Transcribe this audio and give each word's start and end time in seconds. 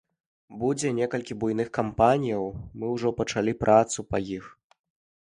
Будзе 0.61 0.89
некалькі 0.99 1.33
буйных 1.43 1.69
кампаніяў, 1.79 2.43
мы 2.79 2.85
ўжо 2.95 3.13
пачалі 3.21 3.53
працу 3.63 4.07
па 4.15 4.23
іх. 4.39 4.49